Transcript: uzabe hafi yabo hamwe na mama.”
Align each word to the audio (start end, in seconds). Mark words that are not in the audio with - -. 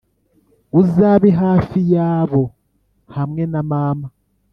uzabe 0.81 1.29
hafi 1.41 1.79
yabo 1.93 2.41
hamwe 3.15 3.43
na 3.51 3.61
mama.” 3.71 4.07